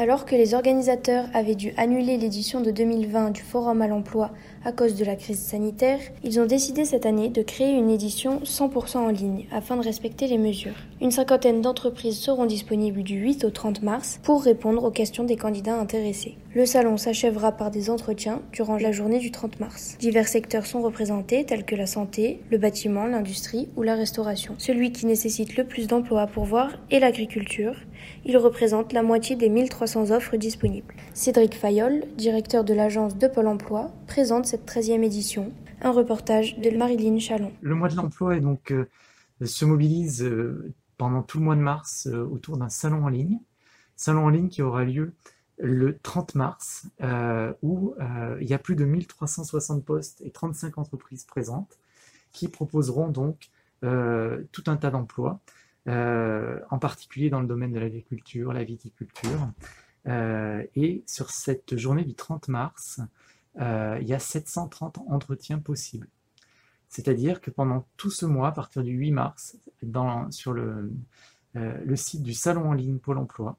[0.00, 4.30] Alors que les organisateurs avaient dû annuler l'édition de 2020 du Forum à l'emploi
[4.64, 8.40] à cause de la crise sanitaire, ils ont décidé cette année de créer une édition
[8.40, 10.72] 100% en ligne afin de respecter les mesures.
[11.02, 15.36] Une cinquantaine d'entreprises seront disponibles du 8 au 30 mars pour répondre aux questions des
[15.36, 16.38] candidats intéressés.
[16.52, 19.96] Le salon s'achèvera par des entretiens durant la journée du 30 mars.
[20.00, 24.56] Divers secteurs sont représentés tels que la santé, le bâtiment, l'industrie ou la restauration.
[24.58, 27.76] Celui qui nécessite le plus d'emplois à pourvoir est l'agriculture.
[28.24, 30.92] Il représente la moitié des 1300 offres disponibles.
[31.14, 35.52] Cédric Fayol, directeur de l'agence de Pôle emploi, présente cette 13e édition.
[35.82, 37.52] Un reportage de Marilyn Chalon.
[37.60, 38.34] Le mois de l'emploi
[38.72, 38.86] euh,
[39.44, 43.38] se mobilise euh, pendant tout le mois de mars euh, autour d'un salon en ligne.
[43.94, 45.12] Salon en ligne qui aura lieu
[45.60, 46.86] le 30 mars,
[47.62, 47.94] où
[48.40, 51.78] il y a plus de 1360 postes et 35 entreprises présentes
[52.32, 55.40] qui proposeront donc tout un tas d'emplois.
[55.88, 59.50] Euh, en particulier dans le domaine de l'agriculture, la viticulture.
[60.06, 63.00] Euh, et sur cette journée du 30 mars,
[63.60, 66.08] euh, il y a 730 entretiens possibles.
[66.88, 69.56] C'est-à-dire que pendant tout ce mois, à partir du 8 mars,
[70.30, 73.56] sur le site du salon en ligne Pôle emploi,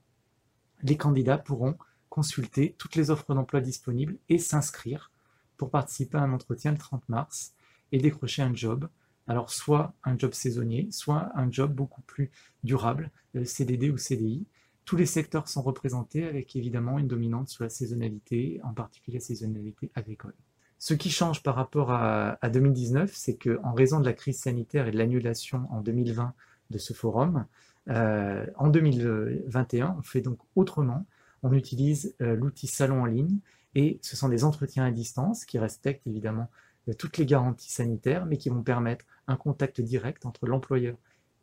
[0.84, 1.78] les candidats pourront
[2.12, 5.10] consulter toutes les offres d'emploi disponibles et s'inscrire
[5.58, 7.54] pour participer à un entretien le 30 mars
[7.92, 8.88] et décrocher un job
[9.28, 12.32] alors soit un job saisonnier, soit un job beaucoup plus
[12.64, 14.46] durable, euh, CDD ou CDI.
[14.84, 19.24] Tous les secteurs sont représentés avec évidemment une dominante sur la saisonnalité, en particulier la
[19.24, 20.34] saisonnalité agricole.
[20.80, 24.92] Ce qui change par rapport à, 2019, c'est qu'en raison de la crise sanitaire et
[24.92, 26.34] de l'annulation en 2020
[26.72, 27.46] de ce forum,
[27.88, 31.06] euh, en 2021, on fait donc autrement.
[31.44, 33.40] On utilise euh, l'outil salon en ligne
[33.76, 36.50] et ce sont des entretiens à distance qui respectent évidemment
[36.98, 40.98] toutes les garanties sanitaires, mais qui vont permettre un contact direct entre l'employeur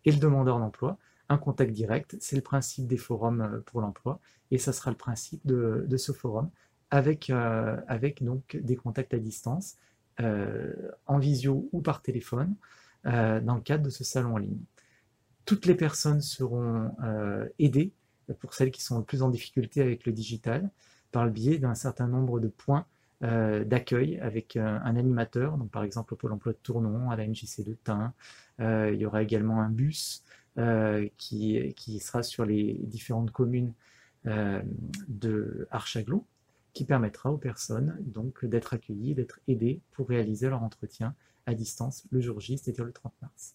[0.04, 0.98] et le demandeur d'emploi.
[1.28, 4.20] Un contact direct, c'est le principe des forums euh, pour l'emploi,
[4.50, 6.50] et ça sera le principe de, ce forum,
[6.91, 7.76] avec, euh,
[8.22, 9.76] donc des contacts à distance,
[10.20, 10.72] euh,
[11.06, 12.54] en visio ou par téléphone,
[13.04, 14.60] dans le cadre de ce salon en ligne.
[15.47, 16.91] Toutes les personnes seront
[17.58, 17.92] aidées,
[18.34, 20.71] pour celles qui sont le plus en difficulté avec le digital,
[21.12, 22.87] par le biais d'un certain nombre de points
[23.25, 27.17] euh, d'accueil avec euh, un animateur, donc par exemple au Pôle emploi de Tournon, à
[27.17, 28.12] la MJC de Tain.
[28.61, 30.25] Euh, il y aura également un bus
[31.17, 33.72] qui, sera sur les différentes communes
[34.25, 36.25] de Archaglo,
[36.72, 41.15] qui permettra aux personnes donc d'être accueillies, d'être aidées pour réaliser leur entretien
[41.47, 43.55] à distance le jour J, c'est-à-dire le 30 mars.